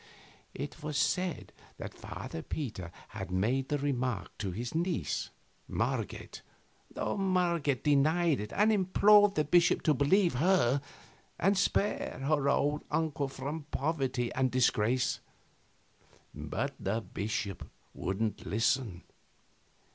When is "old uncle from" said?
12.49-13.67